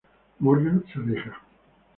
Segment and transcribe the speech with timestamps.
[0.39, 1.37] Morgan se aleja.